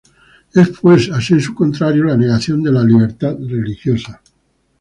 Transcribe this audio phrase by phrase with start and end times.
[0.61, 4.19] Es pues, a "sensu contrario", la negación de la libertad religiosa.